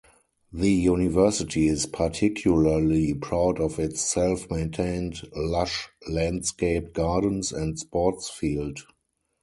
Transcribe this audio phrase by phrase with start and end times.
[0.51, 8.79] The University is particularly proud of its self-maintained lush landscaped gardens and sports field.